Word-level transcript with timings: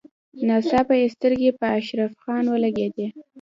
ناڅاپه 0.47 0.93
يې 1.01 1.07
سترګې 1.15 1.51
په 1.59 1.65
اشرف 1.79 2.11
خان 2.21 2.43
ولګېدې. 2.49 3.07